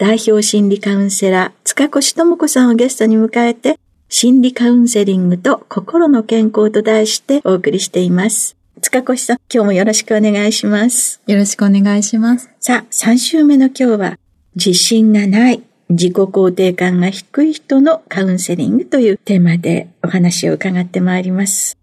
[0.00, 8.56] 代表心理カウンセラー塚越智子さんをゲストに迎えて心理カウンセリングと心の健康と題してお送りしています。
[8.80, 11.20] 塚越さん、今日もよろしくお願いします。
[11.26, 12.48] よろしくお願いします。
[12.60, 14.18] さあ、3週目の今日は
[14.56, 21.76] 自信がない、自己肯定感が低い人のカウンセリングというテーマでお話を伺ってまいります。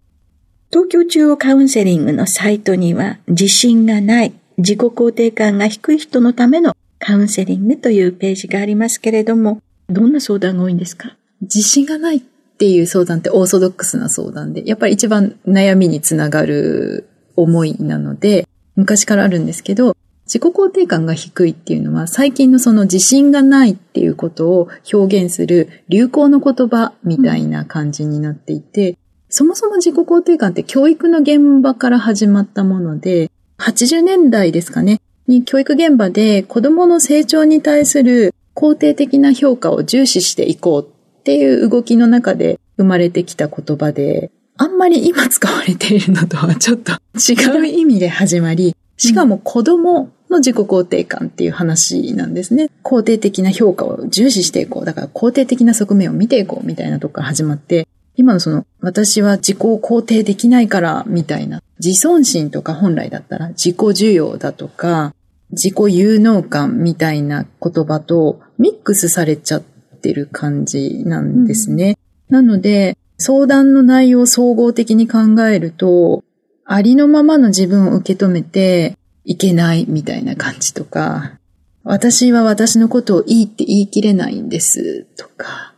[0.72, 11.16] 東京中央カウンセリングのサイトには自信がない、自己肯定感が低い人のためのカウンセリングというページがありますけれども、どんな相談が多いんですか？
[11.40, 28.96] 自信がないっていう相談ってオーソドックスな相談で、やっぱり一番悩みにつながる思いなので、昔からあるんですけど、自己肯定感が低いっていうのは最近のその自信がないっていうことを表現する流行の言葉みたいな感じになっていて、うん、
[29.30, 52.68] そもそも自己肯定感って教育の現場から始まったもので、80年代ですかね、に教育現場で子供の成長に対する肯定的な評価を重視していこうっていう動きの中で生まれてきた言葉で、あんまり今使われているのとはちょっと違う意味で始まり、しかも子供の自己肯定感っていう話なんですね。
[52.82, 54.84] 肯定的な評価を重視していこう。
[54.84, 57.86] だから肯定的な側面を見ていこうみたいなとこから始まって、
[58.16, 65.14] 今のその、私は自己を肯定できないからみたいな、自尊心とか本来だったら自己需要だとか、
[65.50, 71.96] 自己有能感みたいな言葉とミックスされちゃってる感じなんですね。
[72.28, 76.22] うん、なので、相談の内容を総合的に考えると、
[76.64, 78.98] ありのままの自分を受け止めて、
[79.28, 81.38] いけないみたいな感じとか、
[81.84, 85.74] 私は私のことをいいって言い切れないんですとか、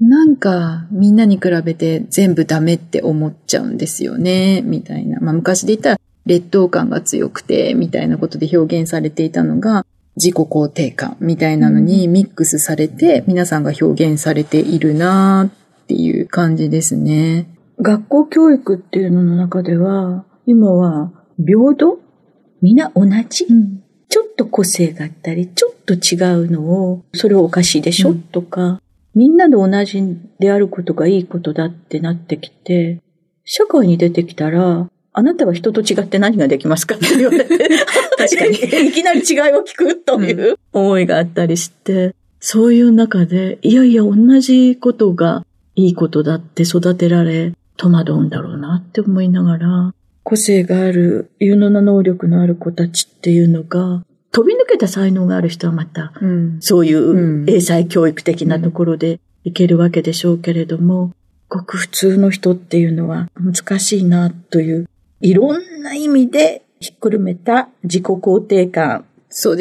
[0.00, 5.20] なんかみんなに比べて全部ダメって思っちゃうんですよね、みたいな。
[5.20, 9.86] まあ昔で言ったら劣等感が強くて、みたいなことで表現されていたのが、
[10.16, 15.50] 自己肯定感みたいなのにミックスされて、皆さんが表現されているな
[15.82, 17.48] っていう感じですね。
[17.80, 21.98] 学校教育っていうのの中では、今は平等？
[22.62, 28.80] みんな同じ、うん、ちょっと個性があったり、ちょっと違うのを、それおかしいでしょ、うん、とか、
[29.14, 30.02] みんなで同じ
[30.38, 33.02] であることがいいことだってなってきて、
[33.44, 37.56] 社会に出てきたら、あなたは人と違って何ができますかって言われて、
[38.18, 38.56] 確かに。
[38.88, 40.56] いきなり違いを聞くという。
[40.72, 49.94] 思いがあったりして、そういう中で、いやいや同じことがいいことだって育てられ、戸惑うんだろうなって思いながら、
[50.24, 54.02] 個性がある、有能な能力のある子たちっていうのが、
[54.32, 61.12] 飛び抜けた才能がある人はまた、うん、そういう英才教育的なところでいけるわけでしょうけれども、
[61.48, 64.88] ごく普通の人っていうのは難しいなという、
[65.24, 69.06] いろんな意味でひっくるめた自己肯定感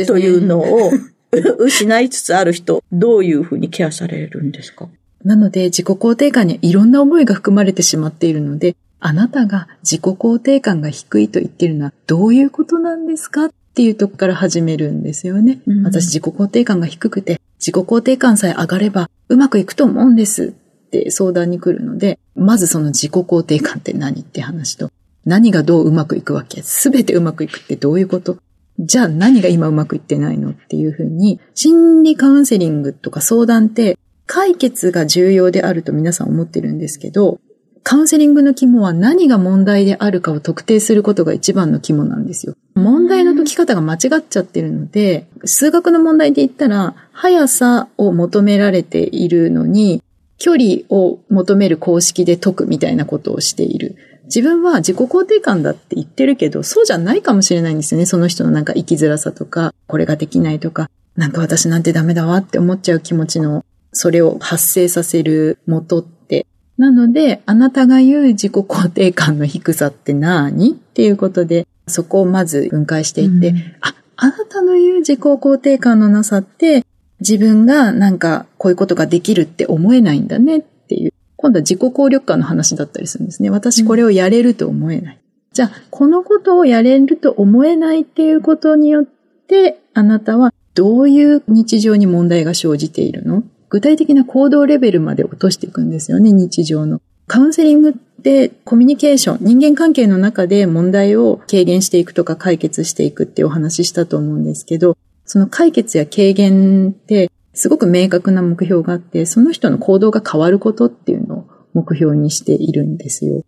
[0.05, 0.91] というのを
[1.57, 4.89] 失いつつある人、どういうふうにケアされるんですか？
[5.23, 15.61] なので自己肯定感にはいろんな思いが含まれてしまっているので、あなたが自己肯定感が低いと言ってるのはどういうことなんですかっていうとこから始めるんですよね。
[15.65, 20.47] うん、私自己肯定感が低くて、自己肯定感さえ上がればうまくいくと思うんです
[20.87, 24.91] って相談に来るので、まずその自己肯定感って何って話と、
[25.25, 26.61] 何がどううまくいくわけ？
[26.61, 28.37] すべてうまくいくってどういうこと？
[28.79, 37.39] じゃあ何が今うまくいってないのっていうふうに、心理カウンセリングとか相談って解決が重要であると皆さん思ってるんですけど、
[37.83, 42.55] カウンセリングの肝は何が問題であるかを特定することが一番の肝なんですよ。
[42.75, 50.01] 問題の解き方が間違っちゃってるので、数学の問題で言ったら、速さを求められているのに、
[50.37, 53.97] 距離を求める公式で解くみたいなことをしている。
[54.33, 58.07] 自分は自己肯定感だって言ってるけど、そうじゃないかもしれないんですよね。
[58.07, 66.47] その人のなんか生きづらさとか、これができないとか、なんか私なんてダメだわって思っちゃう気持ちの、それを発生させる元って。
[66.79, 76.83] なので、あなたが言う自己肯定感の低さって何っていうことで、そこをまず分解していって、うん、あ、あなたの言う自己肯定感のなさって、
[77.19, 81.13] 自分がなんかこういうことができるって思えないんだねっていう。
[81.43, 83.49] 今度は自己効力感の話だったりするんですね。
[83.49, 85.15] 私これをやれると思えない。
[85.15, 93.43] うん、じゃあ、このことをやれると思えないっていうことによって、あなたはどういう日常に問題が生じているの？
[93.67, 97.01] 具体的な行動レベルまで落としていくんですよね、日常の。
[97.27, 113.43] カウンセリングってコミュニケーション、人間関係の中で問題を軽減していくとか解決していくっていうお話したと思うんですけど、その解決や軽減ってすごく明確な目標があって、その人の行動が変わることっていうのを目標にしているんですよ。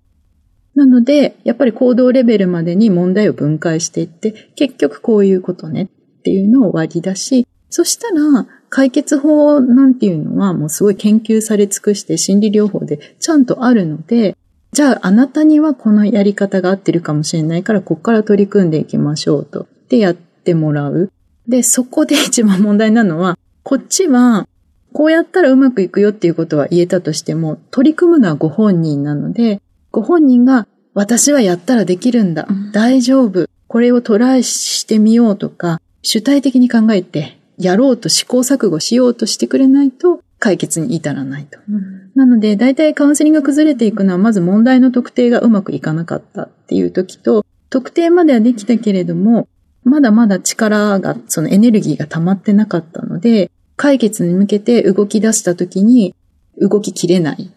[0.76, 14.38] なので、やっぱり行動レベルまでに問題を分解していって、結局こういうことねっていうのを割り出し、そしたら解決法なんていうのはもうすごい研究され尽くして心理療法でちゃんとあるので、
[14.74, 19.68] じゃああなたにはこのやり方が合ってるかもしれないからここから取り組んでいきましょうと。
[19.88, 21.12] でやってもらう。
[21.48, 24.48] で、そこで一番問題なのは、こっちは
[24.94, 29.60] こうやったらうまくいくよっていうことは言えたとしても、取り組むのはご本人なので、
[29.92, 32.48] ご本人が私はやったらできるんだ。
[32.72, 33.50] 大丈夫。
[33.68, 41.58] これをトライしてみようとか、主体的に考えて、やろうと試行錯誤しようとしてくれないと、解決に至らないと。
[41.68, 49.48] うん、なので、大体カウンセリングが崩れていくのは、まず問題の特定がうまくいかなかったっていう時と、特定まではできたけれども、
[49.84, 56.16] まだまだ力が、そのエネルギーが溜まってなかったので、解決に向けて動き出した時に、
[56.58, 57.52] 動ききれない。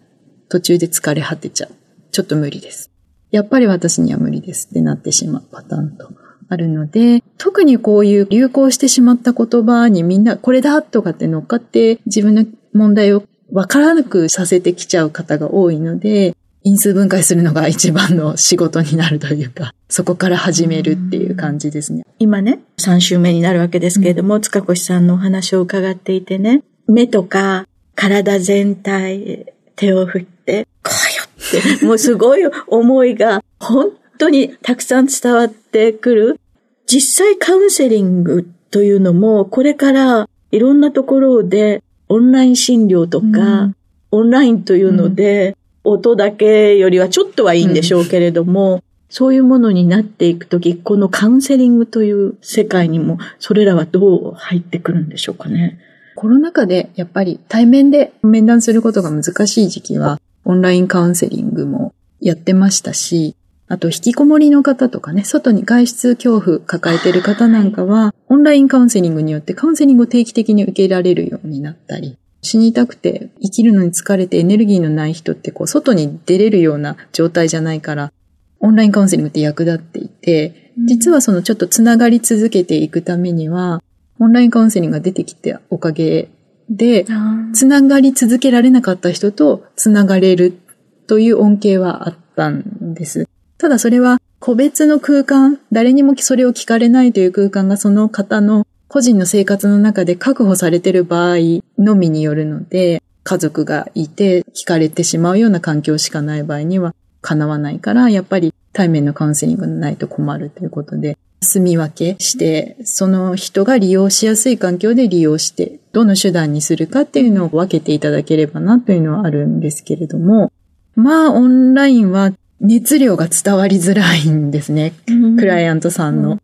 [0.49, 1.70] 途中で疲れ果てちゃう。
[2.11, 2.91] ちょっと無理です。
[3.31, 6.11] やっぱり私には無理ですってなってしまうパターンと。
[6.50, 13.23] あるので、特にこういう流行してしまった言葉にみんなこれだとかって乗っかって自分の問題を
[13.53, 16.35] わからなくさせてきちゃう方が多いので、
[16.69, 22.05] 因数分解するのが一番の仕事になるというか、そこから始めるっていう感じですね。
[22.19, 36.41] 今ね、3週目になるわけですけれども、うん、塚越さんのお話を伺っていてね、目とか体全体、手を振って、こうよって、 もうすごい思いが本当にたくさん伝わってくる。
[36.87, 43.76] 実際カウンセリングというのも、これからいろんなところでオンライン診療とか、うん、
[44.11, 45.55] オンラインというので、うん、
[45.85, 55.79] 音だけよりはちょっとはいいんでしょうけれども、うん、そういうものになっていくとき、このカウンセリングという世界にも、それらはどう入ってくるんでしょうかね。
[56.15, 63.37] コロナ禍でやっぱり対面で面談することが難しい時期は、オンラインカウンセリングもやってましたし、
[63.69, 78.12] あと、引きこもりの方とかね、外に外出恐怖抱えてる方なんかは、オンラインカウンセリングによってカウンセリングを定期的に受けられるようになったり、死にたくて生きるのに疲れてエネルギーのない人ってこう、外に出れるような状態じゃないから、
[78.61, 83.83] オンラインカウンセリングって役立っていて、実はそのちょっとつながり続けていくためには、
[84.21, 86.28] オンラインカウンセリングが出てきておかげ
[86.68, 87.07] で、
[87.54, 90.59] つながり続けられなかった人とつながれる
[91.07, 93.28] という恩恵はあったんです。
[93.59, 101.37] ただそれは個別の空間、誰にもそれを聞かれないという空間がその方の個人の生活の中で確保されている場合
[101.78, 120.50] のみによるので、家族がいて聞かれてしまうような環境しかない場合には叶わないから、やっぱり対面のカウンセリングがないと困るということで、住み分けして、その人が利用しやすい環境で利用して、どの手段にするかっていうのを分けていただければなというのはあるんですけれども、
[120.97, 124.95] まあ、オンラインは熱量が伝わりづらいんですね。
[125.38, 126.38] クライアントさんの。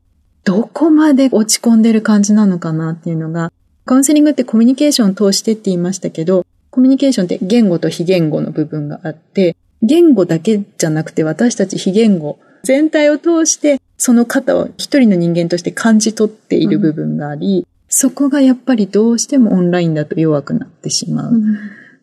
[0.45, 3.53] どこまで落ち込んでる感じなのかなっていうのが、
[3.85, 21.41] カウンセリングってコミュニケーションを通してって言いましたけど、コミュニケーションって言語と非言語の部分があって、言語だけじゃなくて私たち非言語全体を通してその方を一人の人間として感じ取っている部分があり、うん、そこがやっぱりどうしてもオンラインだと弱くなってしまう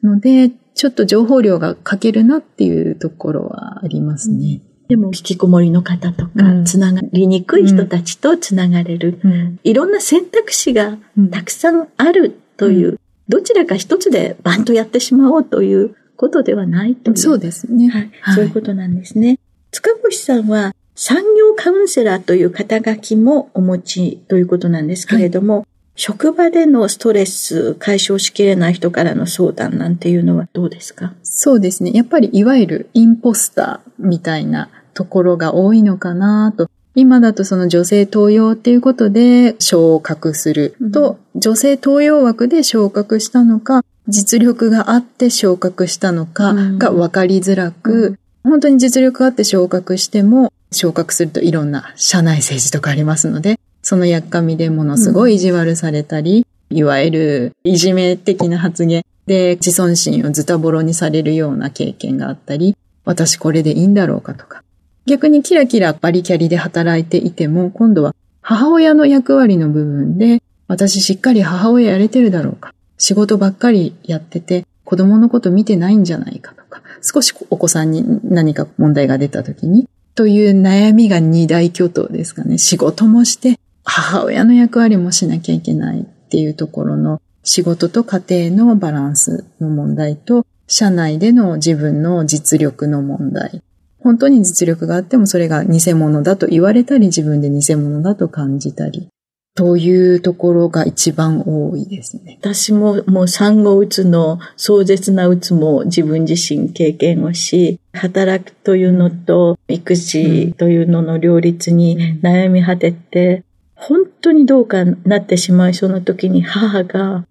[0.03, 4.62] ので、ちょっと情報量が欠けるなっていうところはありますね。
[4.91, 9.21] でも、引きこもりの方とか、つながりにくい人たちとつながれる、
[9.63, 10.98] いろんな選択肢が
[11.31, 17.17] たくさんあるというどちらか一つでバンとやってしまおうということではないという。
[17.17, 17.88] そうですね。
[17.88, 18.12] はい。
[18.19, 19.39] はい、そういうことなんですね。
[19.71, 31.13] 塚越さんは産業カウンセラーという肩書きもお持ちということなんですけれども、はい、職場でのストレス解消しきれない人からの相談なんていうのはどうですか？
[31.24, 31.91] そうですね。
[31.93, 36.69] やっぱりいわゆるインポスターみたいなところが多いのかなと。
[36.93, 64.62] 今だとその女性登用っていうことで昇格すると、うん、女性登用枠で昇格したのか、実力があって昇格したのかが分かりづらく、うん、本当に実力があって昇格しても、昇格するといろんな社内政治とかありますので、そのやっかみでものすごい意地悪されたり、うん、いわゆるいじめ的な発言で自尊心をズタボロにされるような経験があったり、私これでいいんだろうかとか、
[65.05, 72.74] 逆にキラキラバリキャリで働いていても、今度は母親の役割の部分で、私しっかり母親やれてるだろうか。
[72.98, 82.58] 仕事ばっかりやってて、子供のこと見てないんじゃないかとか、少しお子さんに何か問題が出た時に、という悩みが二大巨頭ですかね。
[82.58, 93.62] 仕事もして、母親の役割もしなきゃいけないっていうところの仕事と家庭のバランスの問題と、社内での自分の実力の問題。
[94.03, 99.10] 本当に実力があってもそれが偽物だと言われたり自分で偽物だと感じたり。
[99.53, 102.38] というところが一番多いですね。
[102.41, 113.43] 私ももう産後うつの壮絶なうつも自分自身経験をし、働くというのと育児というのの両立に悩み果てて、
[113.75, 117.25] 本当にどうかなってしまいそうな時に母が、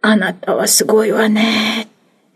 [0.00, 1.86] あなたはすごいわねっ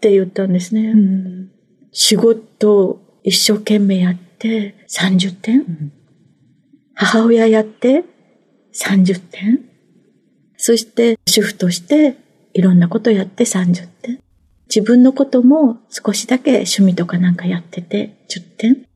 [0.01, 0.93] て言ったんですね。
[0.93, 1.51] うん、
[1.91, 5.93] 仕事一生懸命やって30点、うん、
[6.95, 8.05] 母親やって
[8.75, 9.65] 30点
[10.57, 12.17] そして主婦として
[12.55, 14.21] いろんなことやって30点
[14.69, 18.87] 自分のことも少しだけ趣味とかなんかやってて10点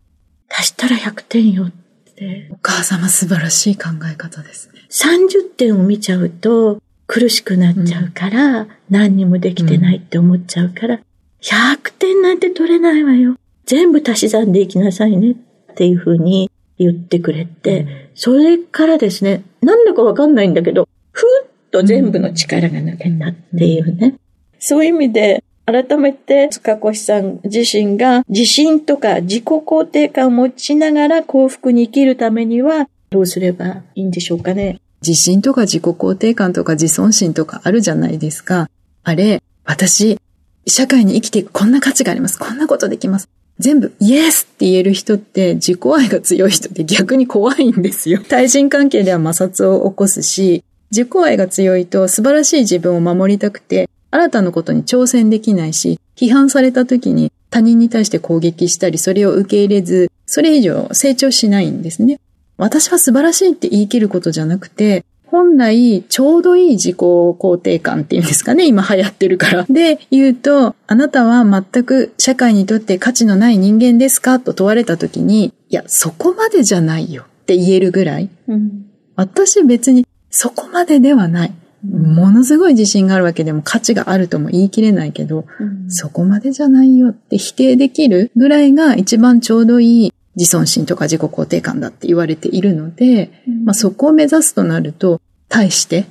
[0.49, 2.49] 足したら100点よって。
[2.53, 4.81] お母様素晴らしい考え方ですね。
[4.91, 11.01] 30点を見ちゃうと苦しくなっちゃうから、うん、何にもできてないって思っちゃうから、
[11.43, 13.37] 100点なんて取れないわよ。
[13.67, 24.17] 全部足し算でいきなさいねっていうふうに言ってくれて、それからですね、なんだかわかんないんだけど、ふっと全部の力が抜けたっていうね。
[24.59, 34.81] そういう意味で、改めて塚越さん自身が自信とか自己肯定感を持ちながら幸福に生きるためにはどうすればいいんでしょうかね。
[35.01, 38.69] 自信とか自己肯定感とか自尊心とかあるじゃないですか。
[39.05, 40.19] あれ、私、
[40.67, 42.39] 社会に生きていくこんな価値があります。
[42.39, 43.29] こんなことできます。
[43.59, 48.21] 全部イエスって言える人って自己愛が強い人って逆に怖いんですよ。
[48.29, 62.21] 対人関係では摩擦を起こすし、自己愛が強いと素晴らしい自分を守りたくて、新たなことに挑戦できないし、批判された時に他人に対して攻撃したり、それを受け入れず、それ以上成長しないんですね。
[62.57, 65.05] 私は素晴らしいって言い切ることじゃなくて、
[65.35, 69.67] 本来、ちょうどいい自己肯定感っていうんですかね、今流行ってるから。
[69.69, 78.31] で、言うと、あなたは全く社会にとって価値のない人間ですかと問われた時に、いや、そこまでじゃないよって言えるぐらい。
[78.47, 78.87] うん、
[79.17, 81.53] 私別にそこまでではない。
[81.83, 96.07] ものすごい自信があるわけでも価値があるとも言い切れないけど、うん、そこまでじゃないよって否定できるぐらいが一番ちょうどいい自尊心とか自己肯定感だって言われているので、うん、まあそこを目指すとなると、対して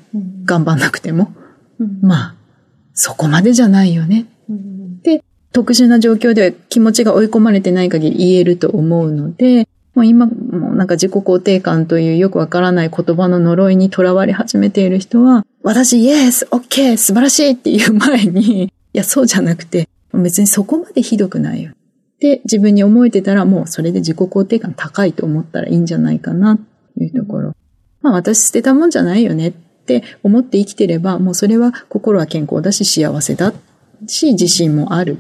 [0.46, 1.34] 頑張んなくても、
[1.80, 2.36] うん、まあ、
[2.94, 4.26] そこまでじゃないよね。
[5.04, 21.74] で、特殊な状況では気持ちが追い込まれてない限り言えると思うので、もう今もなんか自己肯定感というよくわからない言葉の呪いにとらわれ始めている人は、私、イエス、オッケー、素晴らしいっていう前に、いや、そうじゃなくて、別にそこまでひどくないよ。
[22.20, 26.64] で、自分に思えてたらもうそれで自己肯定感高いと思ったらいいんじゃないかなと
[26.98, 27.54] いうところ。
[28.02, 33.54] まあ私捨てたもんじゃないよねって思って生きてれば、もうそれは心は健康だし幸せだ
[34.08, 35.18] し、自信もある。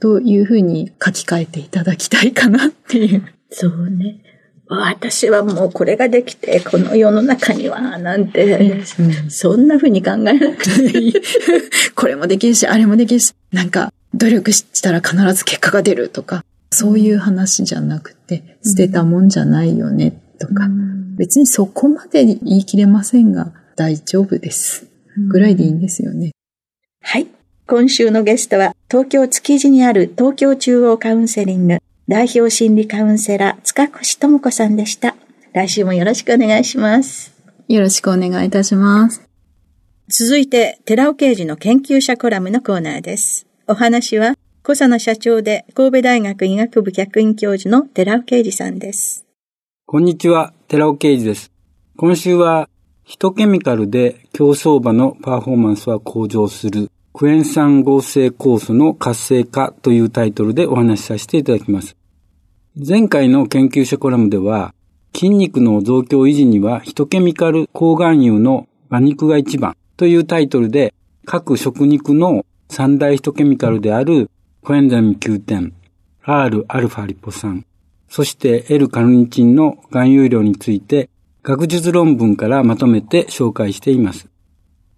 [0.00, 3.24] というふうに書き換えていただきたいかなっていう。
[3.50, 4.20] そうね。
[4.68, 11.14] 私はもうこれができて、この世の中には、なんて、うん、そんなふうに考えなくていい。
[11.94, 20.68] これもできるし、あれもできるし、なんか、努力したら必ず結果が出るとか、そういう話じゃなくて、捨てたもんじゃないよねとか、
[21.16, 24.86] 別にそこまで言い切れませんが、大丈夫です。
[25.28, 26.32] ぐらいでいいんですよね。
[27.02, 27.28] はい。
[27.66, 35.14] 今週のゲストは、東京築地にある東京中央カウンセリング代表心理カウンセラー、塚越智子さんでした。
[35.52, 37.32] 来週もよろしくお願いします。
[37.68, 39.22] よろしくお願いいたします。
[40.08, 43.46] 続いて、寺尾刑事の研究者コラムのコーナーです。
[43.68, 44.34] お話は、
[44.64, 49.21] 小佐の社長で神戸大学医学部客員教授の寺尾啓二さんです。
[49.84, 51.52] こんにちは、寺尾啓二です。
[51.98, 52.70] 今週は、
[53.04, 61.94] ヒトケミカルで競走馬のパフォーマンスは向上するクエン酸合成酵素の活性化というタイトルでお話しさせていただきます。
[62.74, 64.74] 前回の研究者コラムでは、
[65.14, 70.94] 筋肉の増強維持にはヒトケミカル抗がん油の馬肉が一番というタイトルで
[71.26, 74.30] 各食肉の三大ヒトケミカルである
[74.62, 75.72] コエンザミ Q10、
[76.24, 77.66] Rα リポ酸、
[78.14, 81.08] そして L カルニチンの含有量について
[81.42, 84.28] 学術論文からまとめて紹介しています。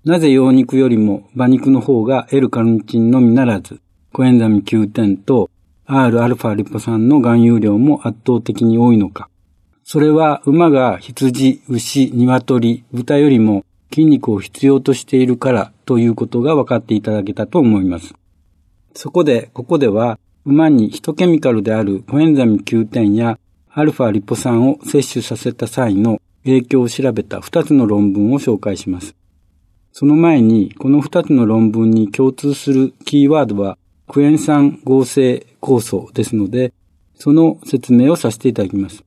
[0.05, 3.81] なぜ羊肉よりも馬肉の方が L カルニチンのみならず、
[4.13, 5.49] コエンザミ Q10 と
[5.87, 9.31] Rα リポ酸の含有量も圧倒的に多いのか。
[9.85, 18.13] それは馬が羊、牛、鶏、豚よりも筋肉を必要としているからということが分かっていただけたと思います。
[18.93, 23.39] そこで、ここでは馬にヒトケミカルであるコエンザミ Q10 や
[23.71, 29.15] アルファリポ酸を摂取させた際の影響を調べた2つの論文を紹介します。
[29.91, 36.75] その前に、この2つの論文に共通するキーワードは、クエン酸合成酵素ですので、
[37.15, 39.03] その説明をさせていただきます。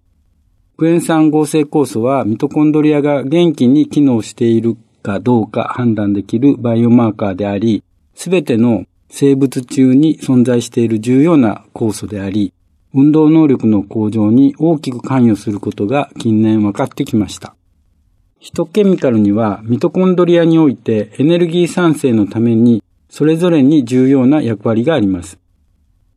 [0.75, 7.83] クエン酸合成酵素はミトコンドリアが元気に機能しているかどうか判断できるバイオマーカーであり、
[8.15, 12.53] すべての生物中に存在している重要な酵素であり、
[12.93, 17.55] 運動能力の向上に大きく関与することが近年分かってきました。
[18.39, 25.39] ヒトケミカルにはミトコンドリアにおいてエネルギー産生のためにそれぞれに重要な役割があります。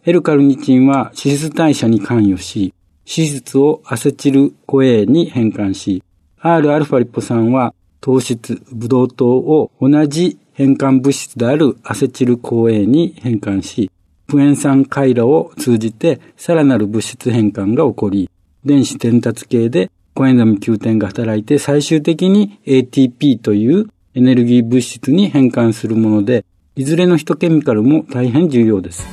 [0.05, 2.75] L カルニチンは脂質代謝に関与し、
[3.07, 6.03] 脂質をアセチルコエーに変換し、
[6.41, 13.91] Rα リポ酸は糖質、ブドウ糖を同じ変換物質であるアセチルコエに変換し、
[14.29, 18.31] クエン酸回路を通じてさらなる物質変換が起こり、
[18.63, 26.45] 電子伝達系でコエンザム Q10 が働いて最終的に ATP というエネルギー物質に変換するもので、
[26.77, 29.09] いずれのヒトケミカルも大変重要です。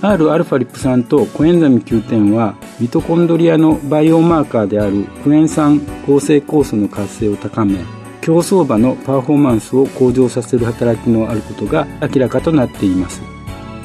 [0.00, 7.80] Rα リプ酸とコエンザミ Q10 はミトコンドリアのバイオマーカーであるクエン酸合成酵素の活性を高め、
[8.24, 13.20] 競走馬のパフォーマンスを向上させる働きのあることが明らかとなっています。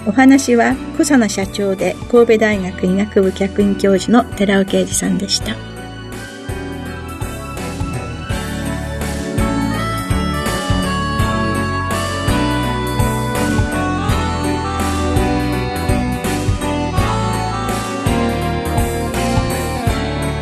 [0.07, 5.57] お話は小佐野社長で神戸大学医学部客員教授の寺尾啓二さんでした。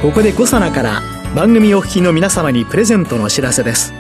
[0.03, 3.93] ここでコサナから番組お聞きの皆様にプレゼントのお知らせです。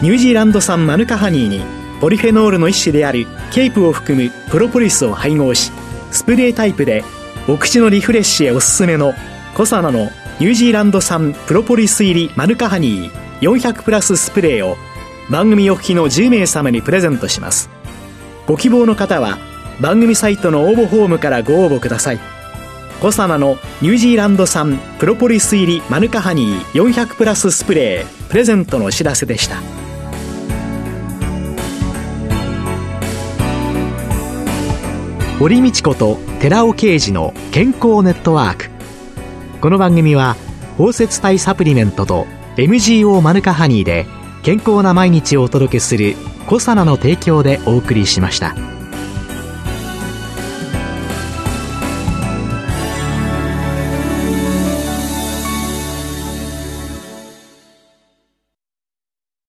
[0.00, 1.60] ニュージーランド産マヌカハニーに
[2.00, 5.72] ポリフェノールの一種であるケープを含むプロポリスを配合し
[6.10, 7.04] スプレータイプで
[7.48, 9.12] お口のリフレッシュへおすすめの
[9.54, 14.76] コサナのニュージーランド産プロポリス入りマヌカハニー400プラススプレーを
[15.30, 17.70] 番組お聞きの10名様にプレゼントします。
[18.46, 19.38] ご希望の方は
[19.80, 22.33] 番組サイトの応募フォームからご応募ください。
[23.04, 29.56] コサナのニュージーランド産プロポリス入りマヌカハニー400プラススプレープレゼントのお知らせでした
[35.38, 38.70] 堀道子と寺尾啓二の健康ネットワーク
[39.60, 40.34] この番組は
[40.78, 44.06] 包摂体サプリメントと MGO マヌカハニーで
[44.42, 46.14] 健康な毎日をお届けする
[46.46, 48.73] コサナの提供でお送りしました。